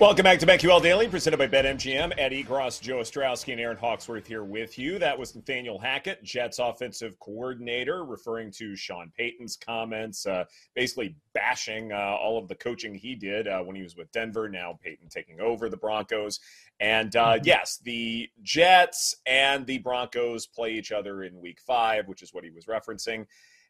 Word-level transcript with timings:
Welcome 0.00 0.24
back 0.24 0.40
to 0.40 0.46
BetQL 0.46 0.82
Daily, 0.82 1.06
presented 1.06 1.36
by 1.36 1.46
BetMGM. 1.46 2.14
Ed 2.18 2.32
Egros, 2.32 2.82
Joe 2.82 2.96
Ostrowski, 2.96 3.52
and 3.52 3.60
Erin 3.60 3.76
Hawksworth 3.76 4.26
here 4.26 4.42
with 4.42 4.76
you. 4.76 4.98
That 4.98 5.16
was 5.16 5.36
Nathaniel 5.36 5.78
Hackett, 5.78 6.20
Jets 6.24 6.58
offensive 6.58 7.16
coordinator, 7.20 8.04
referring 8.04 8.50
to 8.52 8.74
Sean 8.74 9.12
Payton's 9.16 9.56
comments, 9.56 10.26
uh, 10.26 10.46
basically 10.74 11.14
bashing 11.32 11.92
uh, 11.92 12.16
all 12.20 12.38
of 12.38 12.48
the 12.48 12.56
coaching 12.56 12.92
he 12.92 13.14
did 13.14 13.46
uh, 13.46 13.62
when 13.62 13.76
he 13.76 13.84
was 13.84 13.94
with 13.96 14.10
Denver. 14.10 14.48
Now 14.48 14.76
Payton 14.82 15.10
taking 15.10 15.40
over 15.40 15.68
the 15.68 15.76
Broncos. 15.76 16.40
And 16.80 17.14
uh, 17.14 17.34
mm-hmm. 17.34 17.44
yes, 17.44 17.78
the 17.84 18.28
Jets 18.42 19.14
and 19.26 19.64
the 19.64 19.78
Broncos 19.78 20.44
play 20.44 20.72
each 20.72 20.90
other 20.90 21.22
in 21.22 21.40
week 21.40 21.60
five, 21.60 22.08
which 22.08 22.20
is 22.20 22.34
what 22.34 22.42
he 22.42 22.50
was 22.50 22.64
referencing. 22.64 23.26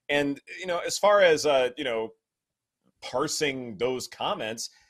And, 0.09 0.41
you 0.59 0.67
know, 0.67 0.79
as 0.87 0.97
far 0.97 1.21
as, 1.21 1.45
uh, 1.45 1.69
you 1.77 1.85
know, 1.85 2.15
parsing 3.03 3.77
those 3.77 4.09
comments– 4.09 4.71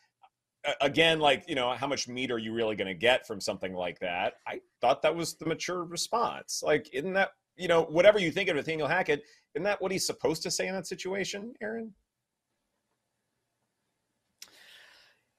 again, 0.80 1.18
like, 1.18 1.44
you 1.48 1.54
know, 1.54 1.70
how 1.72 1.86
much 1.86 2.08
meat 2.08 2.30
are 2.30 2.38
you 2.38 2.52
really 2.52 2.76
going 2.76 2.88
to 2.88 2.94
get 2.94 3.26
from 3.26 3.40
something 3.40 3.74
like 3.74 3.98
that? 4.00 4.34
I 4.46 4.60
thought 4.80 5.02
that 5.02 5.14
was 5.14 5.34
the 5.34 5.46
mature 5.46 5.84
response. 5.84 6.62
Like, 6.64 6.88
isn't 6.92 7.12
that, 7.14 7.30
you 7.56 7.68
know, 7.68 7.82
whatever 7.82 8.18
you 8.18 8.30
think 8.30 8.48
of 8.48 8.56
Nathaniel 8.56 8.88
Hackett, 8.88 9.22
isn't 9.54 9.64
that 9.64 9.80
what 9.80 9.92
he's 9.92 10.06
supposed 10.06 10.42
to 10.42 10.50
say 10.50 10.66
in 10.66 10.74
that 10.74 10.86
situation, 10.86 11.54
Erin? 11.62 11.92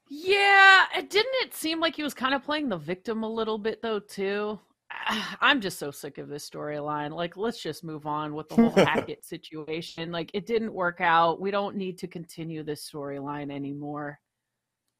Yeah, 0.08 0.84
it 0.96 1.10
didn't 1.10 1.34
it 1.42 1.54
seem 1.54 1.80
like 1.80 1.96
he 1.96 2.04
was 2.04 2.14
kind 2.14 2.34
of 2.34 2.44
playing 2.44 2.68
the 2.68 2.76
victim 2.76 3.24
a 3.24 3.28
little 3.28 3.58
bit 3.58 3.82
though 3.82 3.98
too. 3.98 4.60
I'm 5.40 5.60
just 5.60 5.78
so 5.78 5.90
sick 5.90 6.18
of 6.18 6.28
this 6.28 6.48
storyline. 6.48 7.10
Like, 7.10 7.36
let's 7.36 7.60
just 7.60 7.82
move 7.82 8.06
on 8.06 8.34
with 8.34 8.48
the 8.48 8.54
whole 8.54 8.70
Hackett 8.86 9.24
situation. 9.24 10.12
Like, 10.12 10.30
it 10.32 10.46
didn't 10.46 10.72
work 10.72 11.00
out. 11.00 11.40
We 11.40 11.50
don't 11.50 11.76
need 11.76 11.98
to 11.98 12.06
continue 12.06 12.62
this 12.62 12.88
storyline 12.88 13.50
anymore. 13.50 14.20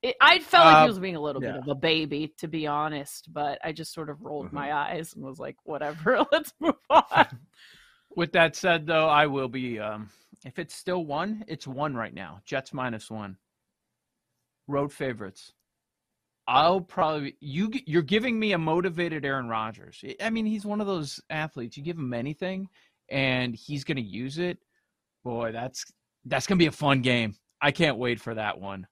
It, 0.07 0.15
I 0.21 0.39
felt 0.39 0.67
like 0.67 0.77
he 0.77 0.85
uh, 0.85 0.87
was 0.87 1.01
being 1.01 1.17
a 1.17 1.21
little 1.21 1.43
yeah. 1.43 1.53
bit 1.53 1.63
of 1.63 1.69
a 1.69 1.75
baby, 1.75 2.33
to 2.39 2.47
be 2.47 2.65
honest, 2.69 3.33
but 3.33 3.59
I 3.65 3.73
just 3.73 3.93
sort 3.93 4.09
of 4.09 4.23
rolled 4.23 4.47
mm-hmm. 4.47 4.55
my 4.55 4.73
eyes 4.73 5.15
and 5.15 5.25
was 5.25 5.41
like, 5.41 5.57
whatever, 5.65 6.25
let's 6.33 6.53
move 6.61 6.77
on. 6.89 7.27
With 8.17 8.31
that 8.33 8.55
said, 8.55 8.87
though, 8.87 9.09
I 9.09 9.27
will 9.27 9.49
be. 9.49 9.81
Um, 9.81 10.11
if 10.45 10.61
it's 10.61 10.77
still 10.77 11.05
one, 11.05 11.45
it's 11.49 11.67
one 11.67 11.97
right 11.97 12.15
now. 12.15 12.41
Jets 12.45 12.73
minus 12.73 13.11
one. 13.11 13.37
Road 14.69 14.93
favorites. 14.93 15.53
I'll 16.47 16.81
probably 16.81 17.37
you. 17.41 17.73
You're 17.85 18.03
giving 18.03 18.39
me 18.39 18.53
a 18.53 18.59
motivated 18.59 19.25
Aaron 19.25 19.49
Rodgers. 19.49 20.05
I 20.23 20.31
mean, 20.31 20.47
he's 20.47 20.65
one 20.65 20.81
of 20.81 20.87
those 20.87 21.21
athletes. 21.31 21.77
You 21.77 21.83
give 21.83 21.99
him 21.99 22.15
anything, 22.15 22.69
and 23.11 23.57
he's 23.57 23.83
going 23.83 23.97
to 23.97 24.03
use 24.03 24.39
it. 24.39 24.59
Boy, 25.25 25.51
that's 25.51 25.85
that's 26.25 26.47
going 26.47 26.59
to 26.59 26.63
be 26.63 26.69
a 26.69 26.73
fun 26.73 27.03
game. 27.03 27.35
I 27.61 27.73
can't 27.73 27.99
wait 27.99 28.21
for 28.21 28.35
that 28.35 28.61
one. 28.61 28.87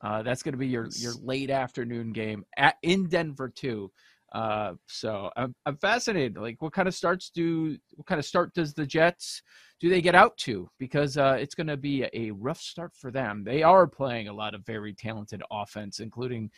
Uh, 0.00 0.22
that's 0.22 0.42
going 0.42 0.52
to 0.52 0.58
be 0.58 0.68
your 0.68 0.88
your 0.96 1.14
late 1.22 1.50
afternoon 1.50 2.12
game 2.12 2.44
at 2.56 2.76
in 2.82 3.08
Denver 3.08 3.48
too. 3.48 3.90
Uh, 4.32 4.74
so 4.86 5.30
I'm 5.36 5.54
I'm 5.66 5.76
fascinated. 5.76 6.36
Like, 6.36 6.60
what 6.60 6.72
kind 6.72 6.86
of 6.86 6.94
starts 6.94 7.30
do 7.30 7.76
what 7.94 8.06
kind 8.06 8.18
of 8.18 8.24
start 8.24 8.54
does 8.54 8.74
the 8.74 8.86
Jets 8.86 9.42
do 9.80 9.88
they 9.88 10.02
get 10.02 10.14
out 10.14 10.36
to? 10.38 10.68
Because 10.78 11.16
uh, 11.16 11.36
it's 11.40 11.54
going 11.54 11.68
to 11.68 11.76
be 11.76 12.06
a 12.12 12.30
rough 12.32 12.60
start 12.60 12.94
for 12.94 13.10
them. 13.10 13.42
They 13.44 13.62
are 13.62 13.86
playing 13.86 14.28
a 14.28 14.32
lot 14.32 14.54
of 14.54 14.66
very 14.66 14.92
talented 14.92 15.42
offense, 15.50 16.00
including 16.00 16.50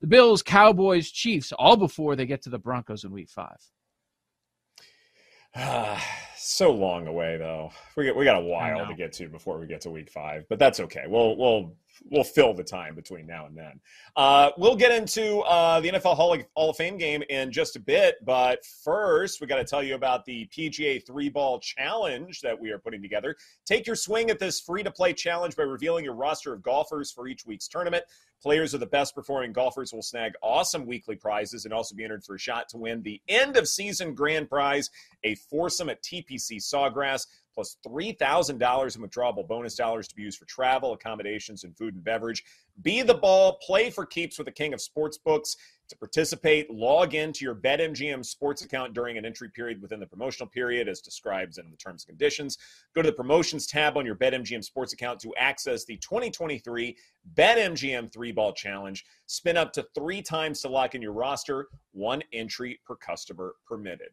the 0.00 0.06
Bills, 0.06 0.42
Cowboys, 0.42 1.10
Chiefs, 1.10 1.52
all 1.52 1.76
before 1.76 2.14
they 2.14 2.26
get 2.26 2.42
to 2.42 2.50
the 2.50 2.58
Broncos 2.58 3.04
in 3.04 3.10
Week 3.10 3.30
Five. 3.30 3.58
so 6.36 6.72
long 6.72 7.06
away 7.06 7.36
though. 7.36 7.70
We 7.96 8.06
got, 8.06 8.16
we 8.16 8.24
got 8.24 8.36
a 8.36 8.44
while 8.44 8.86
to 8.86 8.94
get 8.94 9.12
to 9.14 9.28
before 9.28 9.58
we 9.58 9.66
get 9.66 9.82
to 9.82 9.90
week 9.90 10.10
five, 10.10 10.44
but 10.48 10.58
that's 10.58 10.80
okay. 10.80 11.04
We'll 11.06 11.36
we'll 11.36 11.76
we'll 12.10 12.24
fill 12.24 12.54
the 12.54 12.64
time 12.64 12.94
between 12.94 13.26
now 13.26 13.46
and 13.46 13.56
then. 13.56 13.80
Uh, 14.16 14.50
we'll 14.56 14.76
get 14.76 14.92
into 14.92 15.38
uh, 15.40 15.80
the 15.80 15.90
NFL 15.90 16.16
Hall 16.16 16.34
of, 16.34 16.44
Hall 16.54 16.70
of 16.70 16.76
Fame 16.76 16.96
game 16.96 17.22
in 17.28 17.52
just 17.52 17.76
a 17.76 17.80
bit, 17.80 18.16
but 18.24 18.64
first 18.84 19.40
we 19.40 19.46
got 19.46 19.56
to 19.56 19.64
tell 19.64 19.82
you 19.82 19.94
about 19.94 20.24
the 20.24 20.48
PGA 20.56 21.04
Three 21.06 21.28
Ball 21.28 21.58
Challenge 21.60 22.40
that 22.40 22.58
we 22.58 22.70
are 22.70 22.78
putting 22.78 23.02
together. 23.02 23.36
Take 23.66 23.86
your 23.86 23.96
swing 23.96 24.30
at 24.30 24.38
this 24.38 24.60
free 24.60 24.82
to 24.82 24.90
play 24.90 25.12
challenge 25.12 25.56
by 25.56 25.62
revealing 25.62 26.04
your 26.04 26.14
roster 26.14 26.52
of 26.52 26.62
golfers 26.62 27.10
for 27.10 27.26
each 27.26 27.46
week's 27.46 27.68
tournament. 27.68 28.04
Players 28.42 28.74
of 28.74 28.80
the 28.80 28.86
best 28.86 29.14
performing 29.14 29.54
golfers 29.54 29.92
will 29.92 30.02
snag 30.02 30.34
awesome 30.42 30.84
weekly 30.84 31.16
prizes 31.16 31.64
and 31.64 31.72
also 31.72 31.94
be 31.94 32.04
entered 32.04 32.24
for 32.24 32.34
a 32.34 32.38
shot 32.38 32.68
to 32.68 32.76
win 32.76 33.02
the 33.02 33.22
end 33.26 33.56
of 33.56 33.66
season 33.66 34.14
grand 34.14 34.50
prize, 34.50 34.90
a 35.24 35.34
foursome 35.34 35.88
at 35.88 36.02
TPC 36.02 36.58
Sawgrass 36.60 37.26
plus 37.54 37.76
$3,000 37.86 38.50
in 38.50 39.02
withdrawable 39.02 39.46
bonus 39.46 39.74
dollars 39.74 40.08
to 40.08 40.14
be 40.14 40.22
used 40.22 40.38
for 40.38 40.44
travel, 40.46 40.92
accommodations, 40.92 41.64
and 41.64 41.76
food 41.76 41.94
and 41.94 42.04
beverage. 42.04 42.44
Be 42.82 43.02
the 43.02 43.14
ball, 43.14 43.58
play 43.58 43.90
for 43.90 44.04
keeps 44.04 44.38
with 44.38 44.46
the 44.46 44.52
king 44.52 44.74
of 44.74 44.80
sportsbooks. 44.80 45.56
To 45.90 45.96
participate, 45.98 46.70
log 46.70 47.14
in 47.14 47.32
to 47.34 47.44
your 47.44 47.54
BetMGM 47.54 48.24
sports 48.24 48.64
account 48.64 48.94
during 48.94 49.18
an 49.18 49.26
entry 49.26 49.50
period 49.50 49.82
within 49.82 50.00
the 50.00 50.06
promotional 50.06 50.48
period 50.48 50.88
as 50.88 51.00
described 51.00 51.58
in 51.58 51.70
the 51.70 51.76
terms 51.76 52.04
and 52.04 52.16
conditions. 52.16 52.56
Go 52.94 53.02
to 53.02 53.10
the 53.10 53.14
promotions 53.14 53.66
tab 53.66 53.98
on 53.98 54.06
your 54.06 54.16
BetMGM 54.16 54.64
sports 54.64 54.94
account 54.94 55.20
to 55.20 55.34
access 55.36 55.84
the 55.84 55.98
2023 55.98 56.96
BetMGM 57.34 58.12
three 58.12 58.32
ball 58.32 58.52
challenge. 58.52 59.04
Spin 59.26 59.56
up 59.56 59.72
to 59.72 59.86
three 59.94 60.20
times 60.20 60.60
to 60.60 60.68
lock 60.68 60.94
in 60.94 61.02
your 61.02 61.12
roster, 61.12 61.68
one 61.92 62.22
entry 62.32 62.80
per 62.84 62.96
customer 62.96 63.54
permitted. 63.66 64.08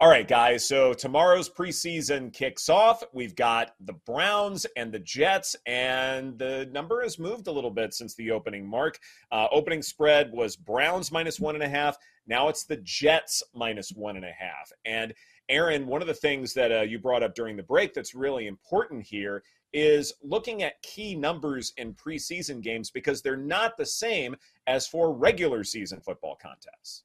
All 0.00 0.08
right, 0.08 0.26
guys. 0.26 0.66
So 0.66 0.94
tomorrow's 0.94 1.50
preseason 1.50 2.32
kicks 2.32 2.68
off. 2.68 3.02
We've 3.12 3.36
got 3.36 3.74
the 3.80 3.92
Browns 3.92 4.66
and 4.76 4.92
the 4.92 4.98
Jets, 5.00 5.56
and 5.66 6.38
the 6.38 6.68
number 6.72 7.02
has 7.02 7.18
moved 7.18 7.48
a 7.48 7.52
little 7.52 7.70
bit 7.70 7.92
since 7.92 8.14
the 8.14 8.30
opening 8.30 8.66
mark. 8.66 8.98
Uh, 9.30 9.46
opening 9.52 9.82
spread 9.82 10.32
was 10.32 10.56
Browns 10.56 11.12
minus 11.12 11.38
one 11.38 11.54
and 11.54 11.64
a 11.64 11.68
half. 11.68 11.96
Now 12.26 12.48
it's 12.48 12.64
the 12.64 12.78
Jets 12.78 13.42
minus 13.54 13.90
one 13.90 14.16
and 14.16 14.24
a 14.24 14.32
half. 14.32 14.70
And 14.84 15.12
Erin, 15.48 15.86
one 15.86 16.02
of 16.02 16.08
the 16.08 16.14
things 16.14 16.52
that 16.54 16.70
uh, 16.70 16.82
you 16.82 16.98
brought 16.98 17.22
up 17.22 17.34
during 17.34 17.56
the 17.56 17.62
break 17.62 17.94
that's 17.94 18.14
really 18.14 18.46
important 18.46 19.04
here 19.04 19.42
is 19.72 20.12
looking 20.22 20.62
at 20.62 20.80
key 20.82 21.14
numbers 21.14 21.72
in 21.76 21.94
preseason 21.94 22.62
games 22.62 22.90
because 22.90 23.22
they're 23.22 23.36
not 23.36 23.76
the 23.76 23.86
same 23.86 24.34
as 24.66 24.86
for 24.86 25.12
regular 25.12 25.64
season 25.64 26.00
football 26.00 26.38
contests. 26.40 27.04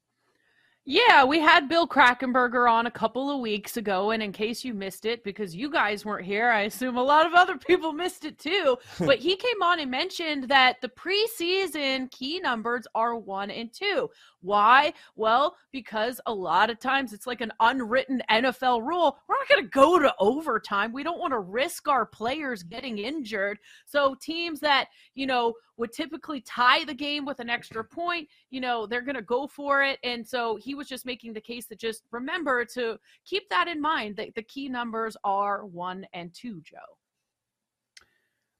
Yeah, 0.86 1.24
we 1.24 1.40
had 1.40 1.66
Bill 1.66 1.88
Krackomberger 1.88 2.70
on 2.70 2.86
a 2.86 2.90
couple 2.90 3.30
of 3.30 3.40
weeks 3.40 3.78
ago. 3.78 4.10
And 4.10 4.22
in 4.22 4.32
case 4.32 4.64
you 4.64 4.74
missed 4.74 5.06
it, 5.06 5.24
because 5.24 5.56
you 5.56 5.70
guys 5.70 6.04
weren't 6.04 6.26
here, 6.26 6.50
I 6.50 6.62
assume 6.62 6.98
a 6.98 7.02
lot 7.02 7.24
of 7.24 7.32
other 7.32 7.56
people 7.56 7.94
missed 7.94 8.26
it 8.26 8.38
too. 8.38 8.76
but 8.98 9.18
he 9.18 9.34
came 9.34 9.62
on 9.62 9.80
and 9.80 9.90
mentioned 9.90 10.44
that 10.48 10.82
the 10.82 10.90
preseason 10.90 12.10
key 12.10 12.38
numbers 12.38 12.86
are 12.94 13.16
one 13.16 13.50
and 13.50 13.72
two. 13.72 14.10
Why? 14.42 14.92
Well, 15.16 15.56
because 15.72 16.20
a 16.26 16.34
lot 16.34 16.68
of 16.68 16.78
times 16.78 17.14
it's 17.14 17.26
like 17.26 17.40
an 17.40 17.52
unwritten 17.60 18.22
NFL 18.30 18.86
rule. 18.86 19.18
We're 19.26 19.36
not 19.36 19.48
going 19.48 19.64
to 19.64 19.70
go 19.70 19.98
to 19.98 20.14
overtime. 20.20 20.92
We 20.92 21.02
don't 21.02 21.18
want 21.18 21.32
to 21.32 21.38
risk 21.38 21.88
our 21.88 22.04
players 22.04 22.62
getting 22.62 22.98
injured. 22.98 23.58
So 23.86 24.16
teams 24.20 24.60
that, 24.60 24.88
you 25.14 25.26
know, 25.26 25.54
would 25.76 25.92
typically 25.92 26.40
tie 26.42 26.84
the 26.84 26.94
game 26.94 27.24
with 27.24 27.40
an 27.40 27.50
extra 27.50 27.82
point, 27.84 28.28
you 28.50 28.60
know, 28.60 28.86
they're 28.86 29.02
going 29.02 29.16
to 29.16 29.22
go 29.22 29.46
for 29.46 29.82
it. 29.82 29.98
And 30.04 30.26
so 30.26 30.56
he 30.56 30.73
was 30.74 30.88
just 30.88 31.06
making 31.06 31.32
the 31.32 31.40
case 31.40 31.66
that 31.66 31.78
just 31.78 32.04
remember 32.10 32.64
to 32.66 32.98
keep 33.24 33.48
that 33.50 33.68
in 33.68 33.80
mind 33.80 34.16
that 34.16 34.34
the 34.34 34.42
key 34.42 34.68
numbers 34.68 35.16
are 35.24 35.64
one 35.66 36.06
and 36.12 36.32
two, 36.34 36.60
Joe. 36.62 36.76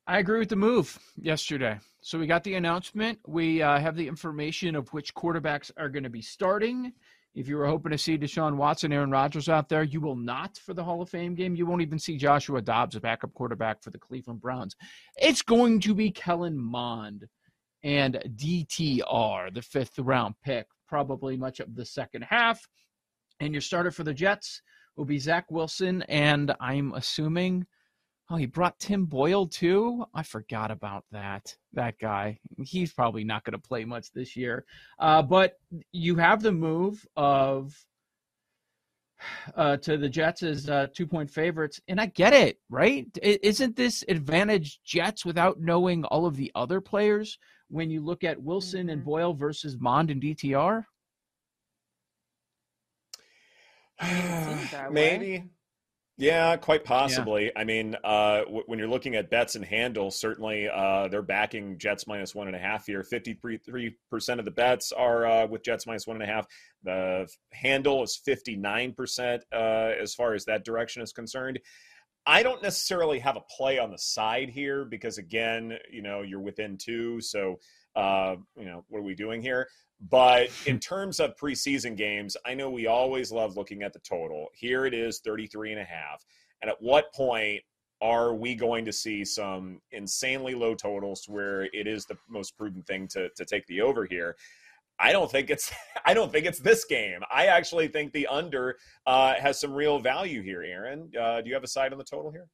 I 0.07 0.19
agree 0.19 0.39
with 0.39 0.51
the 0.51 0.57
move 0.57 0.99
yesterday. 1.17 1.79
So 2.03 2.19
we 2.19 2.27
got 2.27 2.45
the 2.45 2.55
announcement. 2.55 3.19
We 3.27 3.63
uh, 3.63 3.79
have 3.79 3.97
the 3.97 4.07
information 4.07 4.77
of 4.77 4.93
which 4.93 5.15
quarterbacks 5.15 5.71
are 5.79 5.89
going 5.89 6.03
to 6.03 6.11
be 6.11 6.21
starting 6.21 6.93
If 7.35 7.49
you 7.49 7.57
were 7.57 7.67
hoping 7.67 7.91
to 7.91 7.99
see 7.99 8.17
Deshaun 8.17 8.57
Watson, 8.57 8.93
Aaron 8.93 9.11
Rodgers 9.11 9.49
out 9.49 9.69
there, 9.69 9.83
you 9.83 10.01
will 10.01 10.15
not 10.15 10.57
for 10.59 10.73
the 10.73 10.85
Hall 10.85 11.03
of 11.03 11.09
Fame 11.09 11.35
game. 11.35 11.57
You 11.57 11.67
won't 11.67 11.83
even 11.83 11.99
see 11.99 12.17
Joshua 12.17 12.63
Dobbs, 12.63 12.95
a 12.95 13.01
backup 13.01 13.35
quarterback 13.35 13.83
for 13.83 13.91
the 13.91 13.99
Cleveland 13.99 14.41
Browns. 14.41 14.77
It's 15.17 15.43
going 15.43 15.81
to 15.81 15.95
be 15.95 16.13
Kellen 16.13 16.57
Mond 16.57 17.27
and 17.83 18.23
DTR, 18.37 19.53
the 19.53 19.63
fifth 19.63 19.99
round 19.99 20.37
pick, 20.45 20.67
probably 20.95 21.37
much 21.37 21.59
of 21.59 21.75
the 21.75 21.85
second 21.85 22.23
half. 22.23 22.69
And 23.41 23.53
your 23.53 23.61
starter 23.61 23.91
for 23.91 24.05
the 24.05 24.15
Jets 24.15 24.63
will 24.97 25.05
be 25.05 25.19
Zach 25.19 25.51
Wilson, 25.51 26.03
and 26.03 26.55
I'm 26.61 26.93
assuming 26.95 27.67
Oh, 28.31 28.37
he 28.37 28.47
brought 28.47 28.79
Tim 28.79 29.05
Boyle 29.05 29.47
too. 29.47 30.07
I 30.15 30.23
forgot 30.23 30.71
about 30.71 31.05
that. 31.13 31.55
That 31.75 31.99
guy. 31.99 32.39
He's 32.65 32.91
probably 32.91 33.23
not 33.23 33.45
going 33.45 33.53
to 33.53 33.69
play 33.69 33.85
much 33.85 34.13
this 34.13 34.35
year. 34.35 34.65
Uh, 34.99 35.21
but 35.21 35.59
you 35.93 36.17
have 36.17 36.41
the 36.43 36.53
move 36.53 37.05
of 37.17 37.75
uh, 39.57 39.77
to 39.79 39.99
the 39.99 40.09
Jets 40.09 40.43
as 40.43 40.71
uh, 40.71 40.87
two 40.95 41.07
point 41.07 41.29
favorites, 41.29 41.81
and 41.89 42.01
I 42.01 42.07
get 42.07 42.33
it, 42.33 42.61
right? 42.71 43.07
Isn't 43.21 43.77
this 43.77 44.05
advantage 44.09 44.81
Jets 44.85 45.27
without 45.27 45.61
knowing 45.61 46.05
all 46.05 46.25
of 46.25 46.37
the 46.37 46.53
other 46.55 46.81
players 46.81 47.37
when 47.69 47.91
you 47.91 48.01
look 48.05 48.25
at 48.25 48.43
Wilson 48.43 48.83
mm-hmm. 48.83 48.91
and 48.91 49.05
Boyle 49.05 49.35
versus 49.35 49.77
Mond 49.79 50.11
and 50.11 50.23
DTR? 50.23 50.85
Maybe. 54.91 55.45
Yeah, 56.17 56.57
quite 56.57 56.85
possibly. 56.85 57.47
Yeah. 57.47 57.51
I 57.57 57.65
mean, 57.65 57.97
uh, 58.05 58.43
w- 58.43 58.63
when 58.67 58.79
you're 58.79 58.89
looking 58.89 59.17
at 59.17 59.31
bets 59.31 59.57
and 59.57 59.65
handles, 59.65 60.17
certainly 60.17 60.69
uh, 60.69 61.09
they're 61.09 61.23
backing 61.23 61.77
Jets 61.77 62.07
minus 62.07 62.37
one 62.37 62.47
and 62.47 62.55
a 62.55 62.59
half 62.59 62.87
here. 62.87 63.03
Fifty-three 63.03 63.97
percent 64.11 64.39
of 64.39 64.45
the 64.45 64.53
bets 64.53 64.93
are 64.93 65.27
uh, 65.27 65.47
with 65.49 65.65
Jets 65.65 65.89
minus 65.89 66.07
one 66.07 66.17
and 66.17 66.23
a 66.23 66.33
half. 66.33 66.47
The 66.85 67.29
handle 67.53 68.05
is 68.05 68.17
fifty-nine 68.25 68.93
percent 68.93 69.43
uh, 69.53 69.91
as 70.01 70.15
far 70.15 70.35
as 70.35 70.45
that 70.45 70.65
direction 70.65 71.03
is 71.03 71.13
concerned. 71.13 71.59
I 72.27 72.43
don't 72.43 72.63
necessarily 72.63 73.19
have 73.19 73.37
a 73.37 73.43
play 73.57 73.79
on 73.79 73.91
the 73.91 73.99
side 73.99 74.49
here 74.49 74.85
because, 74.85 75.19
again, 75.19 75.79
you 75.91 76.03
know, 76.03 76.23
you're 76.23 76.41
within 76.41 76.79
two, 76.79 77.21
so 77.21 77.59
uh, 77.97 78.37
you 78.57 78.65
know, 78.65 78.85
what 78.89 79.01
are 79.01 79.03
we 79.03 79.15
doing 79.15 79.43
here? 79.43 79.69
But 80.01 80.51
in 80.67 80.79
terms 80.81 81.21
of 81.21 81.37
preseason 81.37 81.97
games, 81.97 82.37
I 82.45 82.55
know 82.55 82.69
we 82.71 82.87
always 82.87 83.31
love 83.31 83.57
looking 83.57 83.83
at 83.83 83.93
the 83.93 84.01
total. 84.01 84.49
Here 84.55 84.87
it 84.87 84.95
is 84.95 85.21
33 85.21 85.73
and 85.73 85.81
a 85.81 85.85
half. 85.85 86.25
And 86.61 86.71
at 86.71 86.77
what 86.81 87.13
point 87.15 87.63
are 88.03 88.35
we 88.35 88.55
going 88.55 88.85
to 88.85 88.93
see 88.93 89.25
some 89.25 89.81
insanely 89.93 90.55
low 90.55 90.75
totals 90.75 91.25
where 91.29 91.65
it 91.73 91.87
is 91.87 92.05
the 92.05 92.17
most 92.29 92.57
prudent 92.57 92.87
thing 92.87 93.07
to, 93.09 93.29
to 93.37 93.45
take 93.45 93.67
the 93.67 93.81
over 93.81 94.05
here? 94.05 94.37
I 94.99 95.13
don't 95.13 95.31
think 95.31 95.51
it's 95.51 95.73
I 96.07 96.15
don't 96.15 96.31
think 96.31 96.47
it's 96.47 96.61
this 96.61 96.85
game. 96.85 97.21
I 97.33 97.47
actually 97.47 97.89
think 97.89 98.13
the 98.13 98.27
under 98.27 98.77
uh, 99.07 99.35
has 99.35 99.61
some 99.61 99.73
real 99.73 99.99
value 99.99 100.43
here. 100.43 100.63
Erin, 100.63 101.11
uh, 101.19 101.41
do 101.41 101.49
you 101.49 101.55
have 101.55 101.65
a 101.65 101.69
side 101.69 101.93
on 101.93 101.99
the 101.99 102.05
total 102.05 102.31
here? 102.31 102.49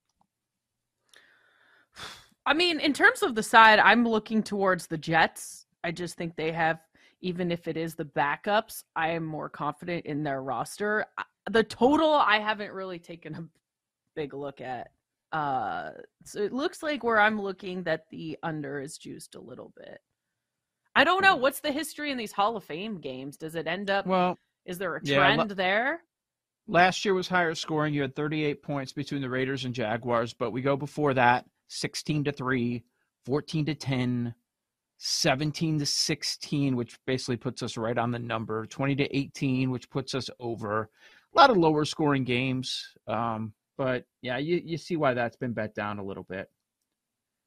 I 2.46 2.54
mean, 2.54 2.80
in 2.80 2.92
terms 2.92 3.22
of 3.22 3.34
the 3.34 3.42
side, 3.42 3.78
I'm 3.78 4.06
looking 4.06 4.42
towards 4.42 4.86
the 4.86 4.96
Jets. 4.96 5.66
I 5.84 5.92
just 5.92 6.16
think 6.16 6.36
they 6.36 6.52
have 6.52 6.78
even 7.22 7.52
if 7.52 7.68
it 7.68 7.76
is 7.76 7.94
the 7.94 8.04
backups, 8.04 8.84
I 8.96 9.10
am 9.10 9.24
more 9.24 9.48
confident 9.48 10.06
in 10.06 10.22
their 10.22 10.42
roster. 10.42 11.04
The 11.50 11.62
total, 11.64 12.14
I 12.14 12.38
haven't 12.38 12.72
really 12.72 12.98
taken 12.98 13.34
a 13.34 13.44
big 14.16 14.32
look 14.32 14.60
at. 14.60 14.90
Uh, 15.32 15.90
so 16.24 16.40
it 16.40 16.52
looks 16.52 16.82
like 16.82 17.04
where 17.04 17.20
I'm 17.20 17.40
looking 17.40 17.82
that 17.84 18.06
the 18.10 18.38
under 18.42 18.80
is 18.80 18.98
juiced 18.98 19.34
a 19.34 19.40
little 19.40 19.72
bit. 19.76 20.00
I 20.94 21.04
don't 21.04 21.22
know 21.22 21.36
what's 21.36 21.60
the 21.60 21.72
history 21.72 22.10
in 22.10 22.18
these 22.18 22.32
Hall 22.32 22.56
of 22.56 22.64
Fame 22.64 22.98
games. 22.98 23.36
Does 23.36 23.54
it 23.54 23.66
end 23.66 23.90
up? 23.90 24.06
Well, 24.06 24.36
is 24.64 24.78
there 24.78 24.96
a 24.96 25.02
trend 25.02 25.50
yeah, 25.50 25.54
there? 25.54 26.00
Last 26.66 27.04
year 27.04 27.14
was 27.14 27.28
higher 27.28 27.54
scoring. 27.54 27.94
You 27.94 28.02
had 28.02 28.14
38 28.14 28.62
points 28.62 28.92
between 28.92 29.22
the 29.22 29.30
Raiders 29.30 29.64
and 29.64 29.74
Jaguars, 29.74 30.32
but 30.32 30.52
we 30.52 30.62
go 30.62 30.76
before 30.76 31.14
that 31.14 31.44
16 31.68 32.24
to 32.24 32.32
3, 32.32 32.84
14 33.26 33.66
to 33.66 33.74
10, 33.74 34.34
17 34.98 35.78
to 35.78 35.86
16, 35.86 36.76
which 36.76 36.98
basically 37.06 37.36
puts 37.36 37.62
us 37.62 37.76
right 37.76 37.98
on 37.98 38.10
the 38.10 38.18
number, 38.18 38.66
20 38.66 38.96
to 38.96 39.16
18, 39.16 39.70
which 39.70 39.90
puts 39.90 40.14
us 40.14 40.28
over. 40.38 40.90
A 41.34 41.38
lot 41.38 41.50
of 41.50 41.56
lower 41.56 41.84
scoring 41.84 42.24
games. 42.24 42.86
Um, 43.06 43.52
but 43.78 44.04
yeah, 44.22 44.38
you, 44.38 44.60
you 44.62 44.76
see 44.76 44.96
why 44.96 45.14
that's 45.14 45.36
been 45.36 45.52
bet 45.52 45.74
down 45.74 45.98
a 45.98 46.04
little 46.04 46.24
bit. 46.24 46.50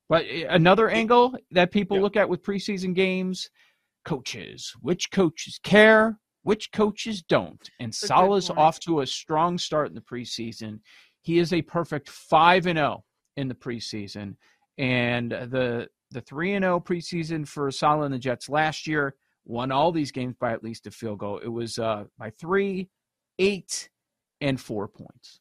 But 0.10 0.26
eh, 0.30 0.46
another 0.50 0.90
angle 0.90 1.36
that 1.52 1.72
people 1.72 2.00
look 2.00 2.16
at 2.16 2.28
with 2.28 2.44
preseason 2.44 2.94
games 2.94 3.50
coaches. 4.06 4.74
Which 4.82 5.12
coaches 5.12 5.60
care? 5.64 6.20
Which 6.44 6.72
coaches 6.72 7.24
don't? 7.24 7.70
And 7.80 7.94
Saleh's 7.94 8.50
off 8.50 8.80
to 8.82 9.00
a 9.00 9.08
strong 9.08 9.58
start 9.58 9.88
in 9.88 9.96
the 9.96 10.02
preseason. 10.02 10.80
He 11.22 11.40
is 11.40 11.54
a 11.54 11.62
perfect 11.62 12.10
5 12.10 12.68
and 12.68 12.78
0 12.78 13.04
in 13.38 13.48
the 13.48 13.56
preseason. 13.56 14.36
And 14.78 15.32
the 15.32 15.88
the 16.12 16.22
3 16.22 16.54
and 16.54 16.64
0 16.64 16.80
preseason 16.80 17.48
for 17.48 17.72
Saleh 17.72 18.06
and 18.06 18.14
the 18.14 18.20
Jets 18.20 18.50
last 18.50 18.86
year, 18.88 19.16
won 19.46 19.72
all 19.72 19.92
these 19.92 20.12
games 20.12 20.36
by 20.40 20.54
at 20.54 20.64
least 20.64 20.88
a 20.88 20.92
field 20.92 21.20
goal. 21.20 21.40
It 21.40 21.48
was 21.48 21.80
uh, 21.80 22.06
by 22.18 22.32
3, 22.40 22.88
8 23.40 23.90
and 24.42 24.60
4 24.60 24.88
points. 24.88 25.40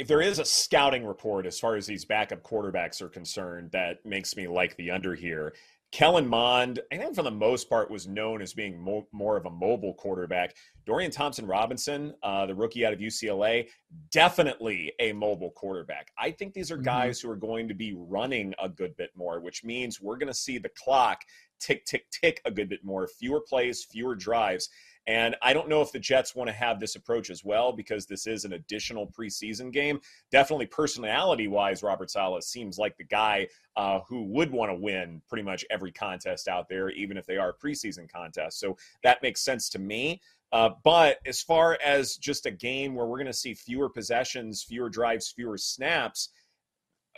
If 0.00 0.08
there 0.08 0.22
is 0.22 0.38
a 0.38 0.46
scouting 0.46 1.04
report 1.04 1.44
as 1.44 1.60
far 1.60 1.76
as 1.76 1.84
these 1.84 2.06
backup 2.06 2.42
quarterbacks 2.42 3.02
are 3.02 3.10
concerned 3.10 3.70
that 3.72 3.98
makes 4.06 4.34
me 4.34 4.48
like 4.48 4.74
the 4.78 4.90
under 4.90 5.14
here, 5.14 5.52
Kellen 5.92 6.26
Mond, 6.26 6.80
I 6.90 6.96
think 6.96 7.14
for 7.14 7.22
the 7.22 7.30
most 7.30 7.68
part, 7.68 7.90
was 7.90 8.08
known 8.08 8.40
as 8.40 8.54
being 8.54 8.80
mo- 8.80 9.06
more 9.12 9.36
of 9.36 9.44
a 9.44 9.50
mobile 9.50 9.92
quarterback. 9.92 10.56
Dorian 10.86 11.10
Thompson 11.10 11.46
Robinson, 11.46 12.14
uh, 12.22 12.46
the 12.46 12.54
rookie 12.54 12.86
out 12.86 12.94
of 12.94 12.98
UCLA, 12.98 13.68
definitely 14.10 14.90
a 15.00 15.12
mobile 15.12 15.50
quarterback. 15.50 16.10
I 16.16 16.30
think 16.30 16.54
these 16.54 16.70
are 16.70 16.76
mm-hmm. 16.76 16.84
guys 16.84 17.18
mm-hmm. 17.18 17.28
who 17.28 17.32
are 17.34 17.36
going 17.36 17.68
to 17.68 17.74
be 17.74 17.92
running 17.94 18.54
a 18.58 18.70
good 18.70 18.96
bit 18.96 19.10
more, 19.14 19.38
which 19.38 19.64
means 19.64 20.00
we're 20.00 20.16
going 20.16 20.28
to 20.28 20.34
see 20.34 20.56
the 20.56 20.70
clock 20.82 21.20
tick, 21.60 21.84
tick, 21.84 22.06
tick 22.10 22.40
a 22.46 22.50
good 22.50 22.70
bit 22.70 22.82
more, 22.82 23.06
fewer 23.06 23.42
plays, 23.46 23.84
fewer 23.84 24.14
drives. 24.14 24.70
And 25.10 25.34
I 25.42 25.52
don't 25.52 25.68
know 25.68 25.82
if 25.82 25.90
the 25.90 25.98
Jets 25.98 26.36
want 26.36 26.46
to 26.46 26.54
have 26.54 26.78
this 26.78 26.94
approach 26.94 27.30
as 27.30 27.44
well 27.44 27.72
because 27.72 28.06
this 28.06 28.28
is 28.28 28.44
an 28.44 28.52
additional 28.52 29.08
preseason 29.08 29.72
game. 29.72 30.00
Definitely, 30.30 30.66
personality 30.66 31.48
wise, 31.48 31.82
Robert 31.82 32.12
Saleh 32.12 32.44
seems 32.44 32.78
like 32.78 32.96
the 32.96 33.02
guy 33.02 33.48
uh, 33.74 33.98
who 34.08 34.22
would 34.26 34.52
want 34.52 34.70
to 34.70 34.76
win 34.76 35.20
pretty 35.28 35.42
much 35.42 35.64
every 35.68 35.90
contest 35.90 36.46
out 36.46 36.68
there, 36.68 36.90
even 36.90 37.16
if 37.16 37.26
they 37.26 37.38
are 37.38 37.52
preseason 37.52 38.08
contests. 38.08 38.60
So 38.60 38.76
that 39.02 39.20
makes 39.20 39.40
sense 39.40 39.68
to 39.70 39.80
me. 39.80 40.20
Uh, 40.52 40.70
but 40.84 41.18
as 41.26 41.42
far 41.42 41.76
as 41.84 42.16
just 42.16 42.46
a 42.46 42.52
game 42.52 42.94
where 42.94 43.06
we're 43.06 43.18
going 43.18 43.26
to 43.26 43.32
see 43.32 43.52
fewer 43.52 43.88
possessions, 43.88 44.62
fewer 44.62 44.88
drives, 44.88 45.32
fewer 45.32 45.58
snaps, 45.58 46.28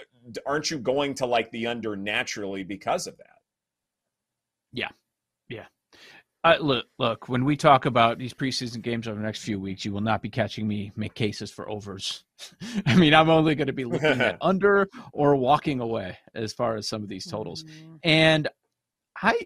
uh, 0.01 0.41
aren't 0.47 0.71
you 0.71 0.79
going 0.79 1.13
to 1.17 1.27
like 1.27 1.51
the 1.51 1.67
under 1.67 1.95
naturally 1.95 2.63
because 2.63 3.07
of 3.07 3.19
that? 3.19 3.37
Yeah. 4.73 4.89
Yeah. 5.51 5.67
Uh, 6.45 6.57
look, 6.61 6.87
look. 6.99 7.29
When 7.29 7.45
we 7.45 7.57
talk 7.57 7.87
about 7.87 8.19
these 8.19 8.35
preseason 8.35 8.83
games 8.83 9.07
over 9.07 9.17
the 9.17 9.25
next 9.25 9.45
few 9.45 9.61
weeks, 9.61 9.85
you 9.85 9.93
will 9.93 10.01
not 10.01 10.23
be 10.23 10.29
catching 10.29 10.67
me 10.67 10.91
make 10.97 11.15
cases 11.15 11.53
for 11.53 11.69
overs. 11.71 12.25
I 12.87 12.97
mean, 12.97 13.15
I'm 13.15 13.31
only 13.31 13.55
going 13.55 13.69
to 13.69 13.73
be 13.73 13.85
looking 13.85 14.21
at 14.21 14.39
under 14.41 14.89
or 15.13 15.37
walking 15.37 15.79
away 15.79 16.19
as 16.35 16.53
far 16.53 16.77
as 16.77 16.89
some 16.89 17.03
of 17.03 17.09
these 17.09 17.27
totals. 17.27 17.63
Mm-hmm. 17.63 17.95
And 18.03 18.49
I, 19.23 19.39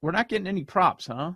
we're 0.00 0.12
not 0.12 0.28
getting 0.28 0.46
any 0.46 0.64
props, 0.64 1.08
huh? 1.08 1.32